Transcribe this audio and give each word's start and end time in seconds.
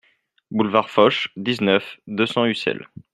Boulevard 0.49 0.89
Foch, 0.89 1.27
dix-neuf, 1.37 1.99
deux 2.07 2.25
cents 2.25 2.45
Ussel 2.45 2.87